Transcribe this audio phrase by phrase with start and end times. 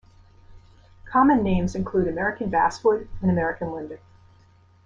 [1.05, 3.99] Common names include American basswood and American linden.